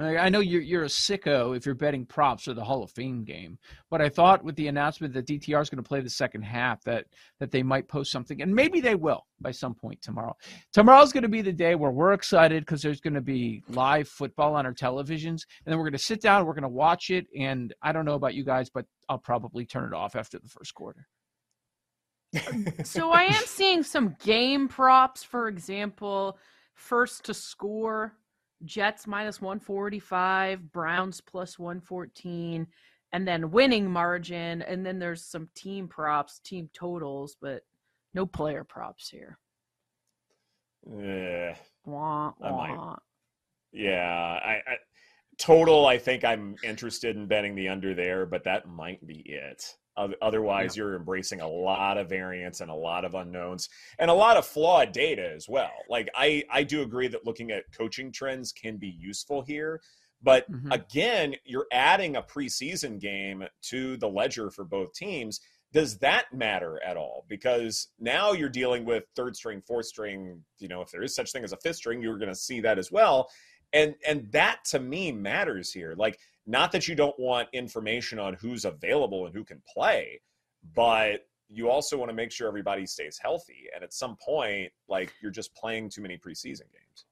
I 0.00 0.28
know 0.28 0.38
you're 0.38 0.62
you're 0.62 0.84
a 0.84 0.88
sicko 0.88 1.56
if 1.56 1.66
you're 1.66 1.74
betting 1.74 2.06
props 2.06 2.44
for 2.44 2.54
the 2.54 2.62
Hall 2.62 2.84
of 2.84 2.90
Fame 2.92 3.24
game, 3.24 3.58
but 3.90 4.00
I 4.00 4.08
thought 4.08 4.44
with 4.44 4.54
the 4.54 4.68
announcement 4.68 5.12
that 5.14 5.26
DTR 5.26 5.60
is 5.60 5.70
going 5.70 5.82
to 5.82 5.88
play 5.88 6.00
the 6.00 6.08
second 6.08 6.42
half 6.42 6.84
that 6.84 7.06
that 7.40 7.50
they 7.50 7.64
might 7.64 7.88
post 7.88 8.12
something, 8.12 8.40
and 8.40 8.54
maybe 8.54 8.80
they 8.80 8.94
will 8.94 9.26
by 9.40 9.50
some 9.50 9.74
point 9.74 10.00
tomorrow. 10.00 10.36
Tomorrow's 10.72 11.12
going 11.12 11.24
to 11.24 11.28
be 11.28 11.42
the 11.42 11.52
day 11.52 11.74
where 11.74 11.90
we're 11.90 12.12
excited 12.12 12.64
because 12.64 12.80
there's 12.80 13.00
going 13.00 13.14
to 13.14 13.20
be 13.20 13.64
live 13.68 14.08
football 14.08 14.54
on 14.54 14.66
our 14.66 14.74
televisions, 14.74 15.42
and 15.64 15.66
then 15.66 15.78
we're 15.78 15.84
going 15.84 15.92
to 15.92 15.98
sit 15.98 16.20
down, 16.20 16.46
we're 16.46 16.54
going 16.54 16.62
to 16.62 16.68
watch 16.68 17.10
it, 17.10 17.26
and 17.36 17.74
I 17.82 17.90
don't 17.90 18.04
know 18.04 18.14
about 18.14 18.34
you 18.34 18.44
guys, 18.44 18.70
but 18.70 18.86
I'll 19.08 19.18
probably 19.18 19.66
turn 19.66 19.84
it 19.84 19.94
off 19.94 20.14
after 20.14 20.38
the 20.38 20.48
first 20.48 20.74
quarter. 20.74 21.08
so 22.84 23.10
I 23.10 23.24
am 23.24 23.42
seeing 23.46 23.82
some 23.82 24.14
game 24.22 24.68
props, 24.68 25.24
for 25.24 25.48
example, 25.48 26.38
first 26.74 27.24
to 27.24 27.34
score 27.34 28.12
Jets 28.64 29.06
minus 29.06 29.40
145, 29.40 30.72
Browns 30.72 31.20
plus 31.20 31.58
114, 31.58 32.66
and 33.12 33.28
then 33.28 33.50
winning 33.50 33.90
margin. 33.90 34.62
And 34.62 34.84
then 34.84 34.98
there's 34.98 35.24
some 35.24 35.48
team 35.54 35.88
props, 35.88 36.40
team 36.40 36.68
totals, 36.74 37.36
but 37.40 37.62
no 38.14 38.26
player 38.26 38.64
props 38.64 39.08
here. 39.08 39.38
Yeah. 40.86 41.56
Wah, 41.84 42.32
wah. 42.38 42.94
I. 42.94 42.98
Yeah. 43.72 44.40
I, 44.42 44.52
I 44.66 44.76
total, 45.38 45.86
I 45.86 45.98
think 45.98 46.24
I'm 46.24 46.56
interested 46.64 47.16
in 47.16 47.26
betting 47.26 47.54
the 47.54 47.68
under 47.68 47.94
there, 47.94 48.26
but 48.26 48.44
that 48.44 48.68
might 48.68 49.04
be 49.06 49.24
it. 49.26 49.64
Otherwise, 50.22 50.76
yeah. 50.76 50.84
you're 50.84 50.96
embracing 50.96 51.40
a 51.40 51.48
lot 51.48 51.98
of 51.98 52.08
variance 52.08 52.60
and 52.60 52.70
a 52.70 52.74
lot 52.74 53.04
of 53.04 53.14
unknowns 53.14 53.68
and 53.98 54.10
a 54.10 54.14
lot 54.14 54.36
of 54.36 54.46
flawed 54.46 54.92
data 54.92 55.32
as 55.34 55.48
well. 55.48 55.72
Like 55.88 56.08
I, 56.14 56.44
I 56.50 56.62
do 56.62 56.82
agree 56.82 57.08
that 57.08 57.26
looking 57.26 57.50
at 57.50 57.64
coaching 57.76 58.12
trends 58.12 58.52
can 58.52 58.76
be 58.76 58.88
useful 58.88 59.42
here, 59.42 59.80
But 60.22 60.50
mm-hmm. 60.50 60.72
again, 60.72 61.34
you're 61.44 61.66
adding 61.72 62.16
a 62.16 62.22
preseason 62.22 63.00
game 63.00 63.44
to 63.62 63.96
the 63.96 64.08
ledger 64.08 64.50
for 64.50 64.64
both 64.64 64.92
teams. 64.92 65.40
Does 65.72 65.98
that 65.98 66.32
matter 66.32 66.80
at 66.84 66.96
all? 66.96 67.24
Because 67.28 67.88
now 68.00 68.32
you're 68.32 68.48
dealing 68.48 68.84
with 68.84 69.04
third 69.14 69.36
string, 69.36 69.62
fourth 69.66 69.86
string. 69.86 70.42
You 70.58 70.68
know, 70.68 70.80
if 70.80 70.90
there 70.90 71.02
is 71.02 71.14
such 71.14 71.30
thing 71.30 71.44
as 71.44 71.52
a 71.52 71.58
fifth 71.58 71.76
string, 71.76 72.02
you're 72.02 72.18
going 72.18 72.30
to 72.30 72.34
see 72.34 72.60
that 72.60 72.78
as 72.78 72.90
well. 72.90 73.28
And 73.72 73.94
and 74.06 74.30
that 74.32 74.64
to 74.66 74.78
me 74.78 75.12
matters 75.12 75.72
here. 75.72 75.94
Like, 75.96 76.18
not 76.46 76.72
that 76.72 76.88
you 76.88 76.94
don't 76.94 77.18
want 77.18 77.48
information 77.52 78.18
on 78.18 78.34
who's 78.34 78.64
available 78.64 79.26
and 79.26 79.34
who 79.34 79.44
can 79.44 79.60
play, 79.72 80.20
but 80.74 81.26
you 81.48 81.70
also 81.70 81.96
want 81.96 82.10
to 82.10 82.14
make 82.14 82.30
sure 82.30 82.48
everybody 82.48 82.86
stays 82.86 83.18
healthy. 83.18 83.68
And 83.74 83.82
at 83.82 83.92
some 83.92 84.16
point, 84.16 84.72
like 84.88 85.12
you're 85.20 85.30
just 85.30 85.54
playing 85.54 85.90
too 85.90 86.02
many 86.02 86.16
preseason 86.16 86.70
games. 86.72 87.04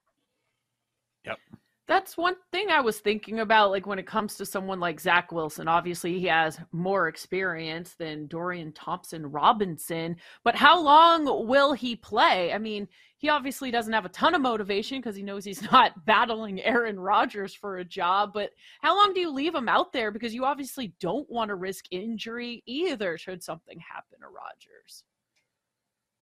Yep. 1.25 1.39
That's 1.89 2.17
one 2.17 2.35
thing 2.51 2.69
I 2.69 2.81
was 2.81 2.99
thinking 2.99 3.39
about, 3.41 3.71
like 3.71 3.87
when 3.87 4.01
it 4.01 4.09
comes 4.09 4.35
to 4.37 4.47
someone 4.47 4.81
like 4.81 4.99
Zach 4.99 5.31
Wilson. 5.31 5.69
Obviously, 5.69 6.19
he 6.19 6.27
has 6.27 6.59
more 6.73 7.07
experience 7.07 7.95
than 7.95 8.27
Dorian 8.27 8.73
Thompson 8.73 9.25
Robinson, 9.25 10.17
but 10.43 10.57
how 10.57 10.81
long 10.83 11.47
will 11.47 11.75
he 11.75 11.95
play? 11.95 12.53
I 12.53 12.59
mean, 12.59 12.89
he 13.19 13.29
obviously 13.29 13.71
doesn't 13.71 13.93
have 13.93 14.05
a 14.05 14.11
ton 14.11 14.35
of 14.35 14.43
motivation 14.43 14.99
because 14.99 15.15
he 15.15 15.23
knows 15.23 15.45
he's 15.45 15.63
not 15.73 16.05
battling 16.07 16.61
Aaron 16.63 16.99
Rodgers 16.99 17.55
for 17.55 17.79
a 17.79 17.85
job, 17.85 18.33
but 18.35 18.51
how 18.83 18.97
long 18.97 19.15
do 19.15 19.21
you 19.21 19.31
leave 19.31 19.55
him 19.55 19.69
out 19.69 19.93
there? 19.93 20.11
Because 20.11 20.35
you 20.35 20.45
obviously 20.45 20.93
don't 20.99 21.31
want 21.31 21.51
to 21.51 21.55
risk 21.55 21.85
injury 21.93 22.65
either, 22.67 23.17
should 23.17 23.45
something 23.45 23.79
happen 23.79 24.19
to 24.21 24.27
Rodgers. 24.27 25.05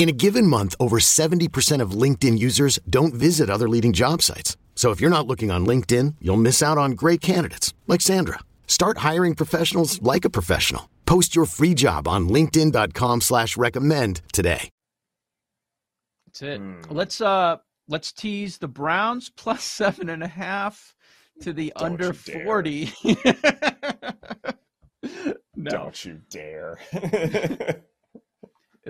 In 0.00 0.08
a 0.08 0.12
given 0.12 0.46
month, 0.46 0.74
over 0.80 0.98
70% 0.98 1.82
of 1.82 1.90
LinkedIn 1.90 2.38
users 2.38 2.78
don't 2.88 3.12
visit 3.12 3.50
other 3.50 3.68
leading 3.68 3.92
job 3.92 4.22
sites. 4.22 4.56
So 4.74 4.92
if 4.92 4.98
you're 4.98 5.10
not 5.10 5.26
looking 5.26 5.50
on 5.50 5.66
LinkedIn, 5.66 6.14
you'll 6.22 6.38
miss 6.38 6.62
out 6.62 6.78
on 6.78 6.92
great 6.92 7.20
candidates 7.20 7.74
like 7.86 8.00
Sandra. 8.00 8.38
Start 8.66 8.96
hiring 9.08 9.34
professionals 9.34 10.00
like 10.00 10.24
a 10.24 10.30
professional. 10.30 10.88
Post 11.04 11.36
your 11.36 11.44
free 11.44 11.74
job 11.74 12.08
on 12.08 12.30
LinkedIn.com 12.30 13.20
slash 13.20 13.58
recommend 13.58 14.22
today. 14.32 14.70
That's 16.24 16.42
it. 16.42 16.62
Mm. 16.62 16.86
Let's 16.88 17.20
uh 17.20 17.58
let's 17.86 18.10
tease 18.10 18.56
the 18.56 18.68
Browns 18.68 19.28
plus 19.36 19.62
seven 19.62 20.08
and 20.08 20.22
a 20.22 20.28
half 20.28 20.94
to 21.42 21.52
the 21.52 21.74
Don't 21.76 22.00
under 22.00 22.14
40. 22.14 22.90
no. 25.56 25.70
Don't 25.70 26.04
you 26.06 26.22
dare. 26.30 26.78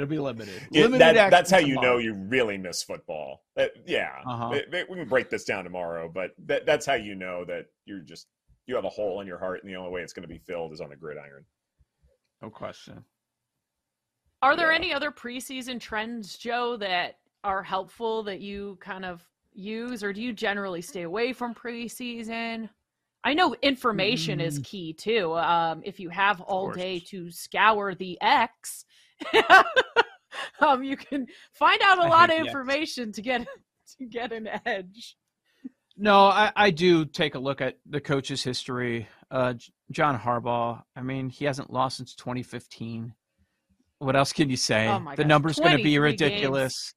It'll 0.01 0.09
be 0.09 0.19
limited. 0.19 0.63
Yeah, 0.71 0.85
limited 0.85 1.17
that, 1.17 1.31
that's 1.31 1.51
how 1.51 1.59
you 1.59 1.79
know 1.81 1.99
you 1.99 2.15
really 2.15 2.57
miss 2.57 2.83
football. 2.83 3.43
Uh, 3.55 3.67
yeah, 3.87 4.13
uh-huh. 4.27 4.53
it, 4.55 4.73
it, 4.73 4.89
we 4.89 4.97
can 4.97 5.07
break 5.07 5.29
this 5.29 5.45
down 5.45 5.65
tomorrow, 5.65 6.11
but 6.13 6.31
that, 6.47 6.65
that's 6.65 6.87
how 6.87 6.95
you 6.95 7.15
know 7.15 7.45
that 7.45 7.67
you're 7.85 8.01
just 8.01 8.29
you 8.67 8.75
have 8.77 8.87
a 8.87 8.89
hole 8.89 9.21
in 9.21 9.27
your 9.27 9.39
heart, 9.39 9.63
and 9.63 9.71
the 9.71 9.77
only 9.77 9.91
way 9.91 10.01
it's 10.01 10.15
going 10.15 10.23
to 10.23 10.29
be 10.29 10.39
filled 10.39 10.73
is 10.73 10.81
on 10.81 10.93
a 10.93 10.97
gridiron. 10.97 11.45
No 12.41 12.49
question. 12.49 13.05
Are 14.41 14.57
there 14.57 14.71
yeah. 14.71 14.79
any 14.79 14.95
other 14.95 15.11
preseason 15.11 15.79
trends, 15.79 16.39
Joe, 16.39 16.79
that 16.79 17.19
are 17.45 17.63
helpful 17.63 18.23
that 18.23 18.41
you 18.41 18.79
kind 18.81 19.05
of 19.05 19.23
use, 19.53 20.03
or 20.03 20.15
do 20.15 20.23
you 20.23 20.33
generally 20.33 20.81
stay 20.81 21.03
away 21.03 21.35
from 21.35 21.55
preseason? 21.55 22.71
I 23.23 23.35
know 23.35 23.55
information 23.61 24.39
mm. 24.39 24.45
is 24.45 24.61
key 24.65 24.95
too. 24.95 25.35
Um, 25.35 25.83
if 25.85 26.01
you 26.01 26.09
have 26.09 26.41
all 26.41 26.73
day 26.73 27.01
to 27.09 27.31
scour 27.31 27.95
the 27.95 28.17
X, 28.23 28.87
um, 30.61 30.83
you 30.83 30.97
can 30.97 31.27
find 31.53 31.81
out 31.83 31.99
a 31.99 32.09
lot 32.09 32.31
of 32.31 32.47
information 32.47 33.13
to 33.13 33.23
get 33.23 33.47
to 33.99 34.07
get 34.07 34.33
an 34.33 34.49
edge. 34.65 35.17
No, 35.97 36.27
I, 36.27 36.51
I 36.57 36.71
do 36.71 37.05
take 37.05 37.35
a 37.35 37.39
look 37.39 37.61
at 37.61 37.77
the 37.85 38.01
coach's 38.01 38.43
history. 38.43 39.07
Uh, 39.31 39.55
John 39.91 40.19
Harbaugh. 40.19 40.83
I 40.97 41.03
mean, 41.03 41.29
he 41.29 41.45
hasn't 41.45 41.73
lost 41.73 41.99
since 41.99 42.15
2015. 42.15 43.15
What 43.99 44.17
else 44.17 44.33
can 44.33 44.49
you 44.49 44.57
say? 44.57 44.89
Oh 44.89 45.03
the 45.15 45.25
number's 45.25 45.59
going 45.59 45.77
to 45.77 45.83
be 45.83 45.99
ridiculous. 45.99 46.73
Games. 46.73 46.95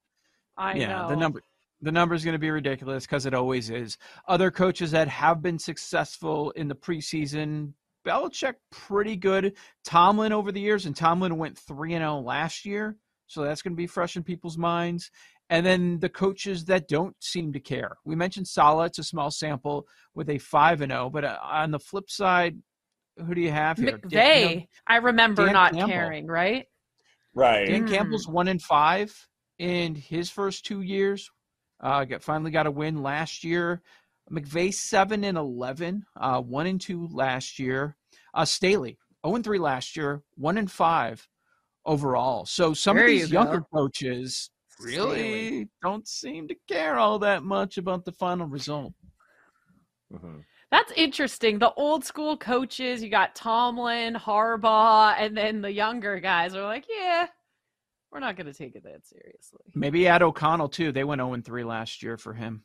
I 0.55 0.75
yeah, 0.75 1.01
know. 1.01 1.09
the 1.09 1.15
number 1.17 1.41
the 1.81 1.91
number 1.91 2.15
is 2.15 2.23
going 2.23 2.33
to 2.33 2.39
be 2.39 2.49
ridiculous 2.49 3.05
because 3.05 3.25
it 3.25 3.33
always 3.33 3.69
is. 3.69 3.97
Other 4.27 4.51
coaches 4.51 4.91
that 4.91 5.09
have 5.09 5.41
been 5.41 5.59
successful 5.59 6.51
in 6.51 6.69
the 6.69 6.75
preseason 6.75 7.73
Belichick 8.05 8.55
pretty 8.71 9.15
good. 9.15 9.55
Tomlin 9.85 10.31
over 10.31 10.51
the 10.51 10.59
years, 10.59 10.85
and 10.85 10.95
Tomlin 10.95 11.37
went 11.37 11.57
three 11.57 11.93
and 11.93 12.01
zero 12.01 12.15
oh 12.15 12.19
last 12.19 12.65
year, 12.65 12.97
so 13.27 13.43
that's 13.43 13.61
going 13.61 13.73
to 13.73 13.77
be 13.77 13.87
fresh 13.87 14.15
in 14.15 14.23
people's 14.23 14.57
minds. 14.57 15.11
And 15.49 15.65
then 15.65 15.99
the 15.99 16.09
coaches 16.09 16.65
that 16.65 16.87
don't 16.87 17.15
seem 17.19 17.53
to 17.53 17.59
care. 17.59 17.97
We 18.05 18.15
mentioned 18.15 18.47
Saleh; 18.47 18.87
it's 18.87 18.99
a 18.99 19.03
small 19.03 19.31
sample 19.31 19.87
with 20.15 20.29
a 20.29 20.37
five 20.37 20.81
and 20.81 20.91
zero, 20.91 21.09
but 21.09 21.23
uh, 21.23 21.37
on 21.43 21.71
the 21.71 21.79
flip 21.79 22.09
side, 22.09 22.57
who 23.17 23.35
do 23.35 23.41
you 23.41 23.51
have 23.51 23.77
here? 23.77 23.97
McVay, 23.97 24.09
Dan, 24.09 24.49
you 24.49 24.55
know, 24.55 24.65
I 24.87 24.95
remember 24.97 25.45
Dan 25.45 25.53
not 25.53 25.73
Campbell. 25.73 25.87
caring, 25.89 26.27
right? 26.27 26.65
Right. 27.33 27.67
Dan 27.67 27.87
mm. 27.87 27.91
Campbell's 27.91 28.27
one 28.27 28.47
and 28.47 28.61
five 28.61 29.15
in 29.59 29.95
his 29.95 30.29
first 30.29 30.65
two 30.65 30.81
years. 30.81 31.29
Uh, 31.79 32.05
got 32.05 32.23
finally 32.23 32.51
got 32.51 32.67
a 32.67 32.71
win 32.71 33.03
last 33.03 33.43
year. 33.43 33.81
McVay 34.31 34.73
seven 34.73 35.23
and 35.23 35.37
eleven, 35.37 36.05
uh, 36.19 36.41
one 36.41 36.67
and 36.67 36.79
two 36.79 37.07
last 37.11 37.59
year. 37.59 37.95
Uh, 38.33 38.45
Staley 38.45 38.97
0 39.25 39.35
and 39.35 39.43
3 39.43 39.59
last 39.59 39.95
year, 39.95 40.21
1 40.35 40.57
and 40.57 40.69
5 40.69 41.27
overall. 41.85 42.45
So 42.45 42.73
some 42.73 42.95
There 42.97 43.05
of 43.05 43.11
you 43.11 43.19
these 43.19 43.31
younger 43.31 43.59
go. 43.59 43.67
coaches 43.73 44.49
really 44.79 45.69
don't 45.81 46.07
seem 46.07 46.47
to 46.47 46.55
care 46.67 46.97
all 46.97 47.19
that 47.19 47.43
much 47.43 47.77
about 47.77 48.05
the 48.05 48.11
final 48.11 48.47
result. 48.47 48.93
Mm-hmm. 50.13 50.39
That's 50.71 50.91
interesting. 50.93 51.59
The 51.59 51.73
old 51.73 52.03
school 52.03 52.35
coaches, 52.35 53.03
you 53.03 53.09
got 53.09 53.35
Tomlin, 53.35 54.15
Harbaugh, 54.15 55.15
and 55.17 55.37
then 55.37 55.61
the 55.61 55.71
younger 55.71 56.19
guys 56.19 56.55
are 56.55 56.63
like, 56.63 56.85
yeah, 56.89 57.27
we're 58.11 58.19
not 58.19 58.35
going 58.35 58.47
to 58.47 58.53
take 58.53 58.75
it 58.75 58.83
that 58.83 59.05
seriously. 59.05 59.59
Maybe 59.75 60.07
at 60.07 60.21
O'Connell 60.23 60.69
too. 60.69 60.91
They 60.91 61.03
went 61.03 61.19
0 61.19 61.33
and 61.33 61.45
3 61.45 61.63
last 61.63 62.01
year 62.01 62.17
for 62.17 62.33
him. 62.33 62.63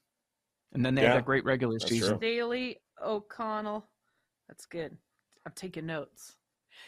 And 0.72 0.84
then 0.84 0.94
they 0.94 1.02
Yeah, 1.02 1.08
had 1.08 1.18
that 1.18 1.25
great 1.25 1.44
regular 1.44 1.78
season. 1.78 2.10
true. 2.10 2.18
Daily 2.18 2.78
O'Connell. 3.02 3.87
That's 4.48 4.66
good. 4.66 4.96
I'm 5.46 5.52
taking 5.54 5.87
notes. 5.87 6.37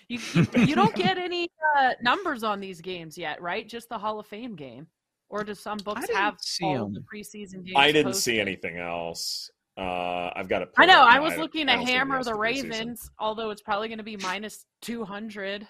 You 0.08 0.18
you, 0.34 0.46
you 0.66 0.75
don't 0.75 0.94
get 0.94 1.18
any 1.18 1.49
uh, 1.78 1.92
numbers 2.02 2.42
on 2.44 2.60
these 2.60 2.80
games 2.80 3.16
yet, 3.18 3.40
right? 3.40 3.68
Just 3.68 3.88
the 3.88 3.99
Hall 3.99 4.20
of 4.20 4.26
Fame 4.26 4.54
game, 4.54 4.87
or 5.28 5.42
do 5.44 5.54
some 5.54 5.78
books 5.78 6.08
have 6.14 6.37
see 6.40 6.64
all 6.64 6.84
of 6.87 6.92
the 6.94 7.00
'em. 7.00 7.06
preseason 7.12 7.64
games? 7.64 7.76
I 7.76 7.87
didn't 7.90 8.12
posted? 8.12 8.22
see 8.22 8.40
anything 8.40 8.78
else. 8.78 9.50
Uh, 9.76 10.30
I've 10.37 10.49
got 10.49 10.62
it. 10.62 10.70
I 10.76 10.84
pulled 10.84 10.96
know. 10.96 11.02
I 11.02 11.18
was 11.18 11.32
don't- 11.32 11.40
looking 11.42 11.68
I 11.68 11.72
to 11.72 11.76
don't 11.78 11.87
the 11.87 11.92
hammer 11.92 12.22
the. 12.22 12.34
Ravens, 12.34 13.10
although 13.18 13.50
it's 13.50 13.62
probably 13.62 13.88
going 13.88 13.99
to 13.99 14.04
be 14.04 14.16
minus 14.18 14.66
two 14.82 15.04
hundred. 15.04 15.66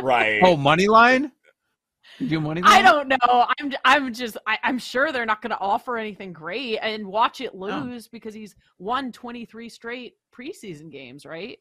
Right. 0.00 0.40
Oh, 0.44 0.56
money 0.56 0.86
line? 0.86 1.32
You 2.18 2.28
do 2.28 2.40
money 2.40 2.62
line? 2.62 2.72
I 2.72 2.82
don't 2.82 3.08
know. 3.08 3.46
I'm 3.58 3.72
I'm 3.84 4.12
just 4.12 4.36
I, 4.46 4.58
I'm 4.62 4.78
sure 4.78 5.12
they're 5.12 5.26
not 5.26 5.42
going 5.42 5.50
to 5.50 5.58
offer 5.58 5.96
anything 5.96 6.32
great 6.32 6.78
and 6.78 7.06
watch 7.06 7.40
it 7.40 7.52
oh. 7.54 7.58
lose 7.58 8.08
because 8.08 8.34
he's 8.34 8.56
won 8.78 9.12
23 9.12 9.68
straight 9.68 10.14
preseason 10.32 10.90
games, 10.90 11.24
right? 11.24 11.58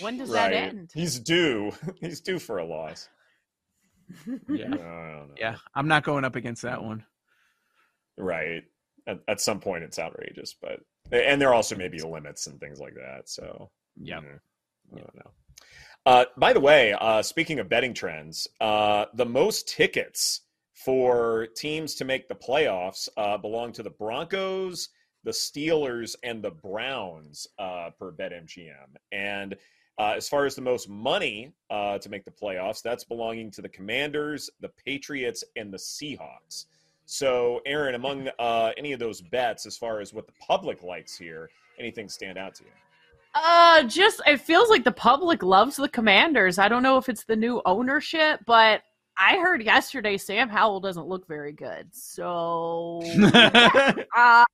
When 0.00 0.18
does 0.18 0.30
that 0.30 0.52
end? 0.52 0.90
He's 0.94 1.18
due. 1.18 1.72
He's 2.00 2.20
due 2.20 2.38
for 2.38 2.58
a 2.58 2.64
loss. 2.64 3.08
Yeah. 4.46 4.68
No, 4.68 5.26
yeah, 5.38 5.56
I'm 5.74 5.88
not 5.88 6.04
going 6.04 6.26
up 6.26 6.36
against 6.36 6.62
that 6.62 6.82
one. 6.84 7.02
Right. 8.18 8.62
At, 9.06 9.20
at 9.26 9.40
some 9.40 9.58
point, 9.58 9.84
it's 9.84 9.98
outrageous, 9.98 10.54
but 10.60 10.80
and 11.10 11.40
there 11.40 11.54
also 11.54 11.76
may 11.76 11.88
be 11.88 12.00
limits 12.00 12.46
and 12.46 12.60
things 12.60 12.78
like 12.78 12.94
that. 12.94 13.30
So 13.30 13.70
Yeah. 13.96 14.18
I 14.18 14.98
don't 14.98 15.14
know. 15.14 15.30
Uh, 16.04 16.24
by 16.36 16.52
the 16.52 16.60
way, 16.60 16.92
uh, 16.94 17.22
speaking 17.22 17.60
of 17.60 17.68
betting 17.68 17.94
trends, 17.94 18.48
uh, 18.60 19.04
the 19.14 19.24
most 19.24 19.68
tickets 19.68 20.40
for 20.72 21.46
teams 21.54 21.94
to 21.94 22.04
make 22.04 22.28
the 22.28 22.34
playoffs 22.34 23.08
uh, 23.16 23.38
belong 23.38 23.70
to 23.72 23.84
the 23.84 23.90
Broncos, 23.90 24.88
the 25.22 25.30
Steelers, 25.30 26.16
and 26.24 26.42
the 26.42 26.50
Browns 26.50 27.46
uh, 27.56 27.90
per 27.96 28.10
BetMGM. 28.10 28.96
And 29.12 29.54
uh, 29.96 30.14
as 30.16 30.28
far 30.28 30.44
as 30.44 30.56
the 30.56 30.62
most 30.62 30.88
money 30.88 31.52
to 31.70 32.08
make 32.08 32.24
the 32.24 32.32
playoffs, 32.32 32.82
that's 32.82 33.04
belonging 33.04 33.52
to 33.52 33.62
the 33.62 33.68
Commanders, 33.68 34.50
the 34.60 34.70
Patriots, 34.84 35.44
and 35.54 35.72
the 35.72 35.78
Seahawks. 35.78 36.66
So, 37.04 37.60
Erin, 37.64 37.94
among 37.94 38.28
any 38.76 38.92
of 38.92 38.98
those 38.98 39.20
bets, 39.20 39.66
as 39.66 39.76
far 39.76 40.00
as 40.00 40.12
what 40.12 40.26
the 40.26 40.32
public 40.40 40.82
likes 40.82 41.16
here, 41.16 41.50
anything 41.78 42.08
stand 42.08 42.38
out 42.38 42.56
to 42.56 42.64
you? 42.64 42.70
Uh, 43.34 43.82
just 43.84 44.20
it 44.26 44.40
feels 44.40 44.68
like 44.68 44.84
the 44.84 44.92
public 44.92 45.42
loves 45.42 45.76
the 45.76 45.88
Commanders. 45.88 46.58
I 46.58 46.68
don't 46.68 46.82
know 46.82 46.98
if 46.98 47.08
it's 47.08 47.24
the 47.24 47.36
new 47.36 47.62
ownership, 47.64 48.40
but 48.46 48.82
I 49.18 49.36
heard 49.38 49.62
yesterday 49.62 50.18
Sam 50.18 50.48
Howell 50.48 50.80
doesn't 50.80 51.06
look 51.06 51.26
very 51.26 51.52
good. 51.52 51.88
So, 51.94 53.00
uh, 54.16 54.44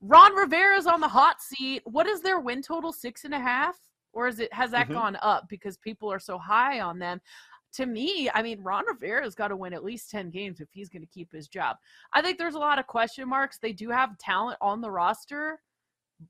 Ron 0.00 0.34
Rivera's 0.36 0.86
on 0.86 1.00
the 1.00 1.08
hot 1.08 1.42
seat. 1.42 1.82
What 1.84 2.06
is 2.06 2.20
their 2.20 2.38
win 2.38 2.62
total? 2.62 2.92
Six 2.92 3.24
and 3.24 3.34
a 3.34 3.40
half, 3.40 3.76
or 4.12 4.28
is 4.28 4.38
it 4.38 4.52
has 4.52 4.70
that 4.70 4.88
Mhm. 4.88 4.92
gone 4.92 5.18
up 5.22 5.48
because 5.48 5.76
people 5.76 6.10
are 6.12 6.20
so 6.20 6.38
high 6.38 6.80
on 6.80 6.98
them? 7.00 7.20
To 7.74 7.86
me, 7.86 8.30
I 8.32 8.42
mean, 8.42 8.62
Ron 8.62 8.84
Rivera's 8.86 9.34
got 9.34 9.48
to 9.48 9.56
win 9.56 9.74
at 9.74 9.84
least 9.84 10.10
10 10.10 10.30
games 10.30 10.60
if 10.60 10.68
he's 10.72 10.88
going 10.88 11.02
to 11.02 11.08
keep 11.12 11.30
his 11.32 11.48
job. 11.48 11.76
I 12.12 12.22
think 12.22 12.38
there's 12.38 12.54
a 12.54 12.58
lot 12.58 12.78
of 12.78 12.86
question 12.86 13.28
marks. 13.28 13.58
They 13.58 13.72
do 13.72 13.90
have 13.90 14.16
talent 14.18 14.56
on 14.60 14.80
the 14.80 14.90
roster, 14.90 15.60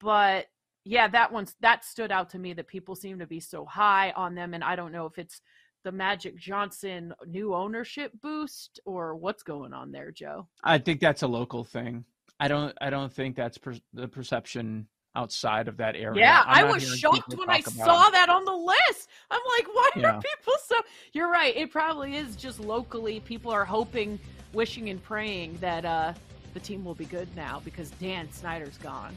but 0.01 0.47
yeah, 0.89 1.07
that 1.09 1.31
one's 1.31 1.55
that 1.61 1.85
stood 1.85 2.11
out 2.11 2.31
to 2.31 2.39
me 2.39 2.55
that 2.55 2.67
people 2.67 2.97
seem 2.97 3.19
to 3.19 3.27
be 3.27 3.41
so 3.41 3.67
high 3.67 4.11
on 4.13 4.35
them, 4.35 4.55
and 4.55 4.65
I 4.65 4.75
don't 4.75 4.91
know 4.91 5.05
if 5.05 5.19
it's 5.19 5.43
the 5.85 5.93
Magic 5.93 6.37
Johnson 6.39 7.13
new 7.27 7.55
ownership 7.55 8.11
boost 8.23 8.81
or 8.87 9.15
what's 9.15 9.43
going 9.43 9.75
on 9.75 9.93
there, 9.93 10.11
Joe. 10.11 10.49
I 10.65 10.79
think 10.79 11.01
that's 11.01 11.23
a 11.23 11.27
local 11.29 11.63
thing. 11.63 12.05
I 12.41 12.49
don't. 12.49 12.75
I 12.81 12.89
don't 12.89 13.13
think 13.13 13.37
that's 13.37 13.59
per- 13.59 13.75
the 13.93 14.09
perception 14.09 14.87
outside 15.15 15.69
of 15.69 15.77
that 15.77 15.95
area. 15.95 16.21
Yeah, 16.23 16.43
I 16.47 16.65
was 16.65 16.83
shocked 16.99 17.35
when 17.37 17.51
I 17.51 17.61
saw 17.61 18.09
it. 18.09 18.13
that 18.13 18.31
on 18.31 18.47
the 18.47 18.53
list. 18.57 19.09
I'm 19.31 19.43
like, 19.59 19.67
why 19.75 19.91
Yeah. 19.97 20.17
are 20.17 20.23
people 20.23 20.55
so? 20.65 20.77
You're 21.13 21.31
right. 21.31 21.55
It 21.55 21.71
probably 21.71 22.17
is 22.17 22.35
just 22.35 22.61
locally. 22.61 23.21
People 23.21 23.51
are 23.51 23.65
hoping, 23.67 24.19
wishing, 24.55 24.89
and 24.89 25.03
praying 25.03 25.59
that 25.61 25.85
uh, 25.85 26.15
the 26.55 26.61
team 26.61 26.83
will 26.83 26.95
be 26.95 27.05
good 27.05 27.29
now 27.37 27.61
because 27.63 27.91
Dan 27.93 28.33
Snyder's 28.33 28.79
gone. 28.79 29.15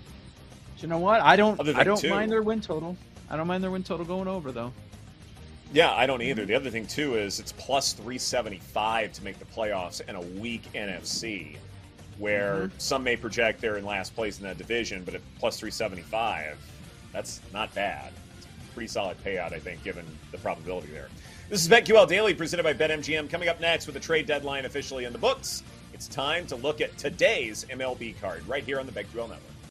You 0.82 0.88
know 0.88 0.98
what? 0.98 1.22
I 1.22 1.36
don't. 1.36 1.60
I 1.76 1.84
don't 1.84 2.00
too- 2.00 2.10
mind 2.10 2.32
their 2.32 2.41
win 2.41 2.62
total. 2.62 2.98
I 3.30 3.38
don't 3.38 3.48
mind 3.48 3.63
their 3.63 3.72
win 3.72 3.84
total 3.84 4.06
going 4.06 4.28
over 4.28 4.52
though. 4.52 4.74
Yeah, 5.74 5.94
I 5.94 6.06
don't 6.06 6.22
either. 6.22 6.46
The 6.46 6.56
other 6.56 6.70
thing 6.70 6.86
too 6.86 7.15
is 7.15 7.39
it's 7.39 7.54
plus 7.54 7.94
375 7.94 9.13
to 9.13 9.24
make 9.24 9.39
the 9.39 9.46
playoffs 9.46 10.02
in 10.08 10.15
a 10.15 10.22
weak 10.22 10.63
NFC, 10.74 11.56
where 12.17 12.56
mm-hmm. 12.56 12.78
some 12.78 13.04
may 13.04 13.15
project 13.15 13.62
they're 13.62 13.78
in 13.78 13.86
last 13.86 14.13
place 14.13 14.38
in 14.38 14.44
that 14.44 14.58
division, 14.58 15.04
but 15.06 15.15
at 15.15 15.22
plus 15.39 15.58
375, 15.60 16.58
that's 17.13 17.39
not 17.54 17.74
bad. 17.74 18.12
It's 18.38 18.48
a 18.48 18.74
pretty 18.74 18.89
solid 18.89 19.17
payout, 19.24 19.54
I 19.54 19.60
think, 19.60 19.82
given 19.82 20.06
the 20.32 20.38
probability 20.39 20.89
there. 20.89 21.08
This 21.50 21.62
is 21.62 21.70
BetQL 21.70 22.08
Daily 22.08 22.34
presented 22.34 22.63
by 22.63 22.74
BetMGM. 22.74 23.30
Coming 23.30 23.48
up 23.48 23.62
next 23.62 23.86
with 23.86 23.94
the 23.94 24.02
trade 24.02 24.26
deadline 24.26 24.65
officially 24.65 25.06
in 25.06 25.13
the 25.13 25.20
books, 25.20 25.63
it's 25.94 26.10
time 26.10 26.46
to 26.48 26.58
look 26.58 26.82
at 26.82 26.98
today's 26.98 27.65
MLB 27.70 28.20
card 28.20 28.46
right 28.46 28.63
here 28.63 28.80
on 28.80 28.86
the 28.86 28.91
BetQL 28.91 29.30
Network. 29.30 29.51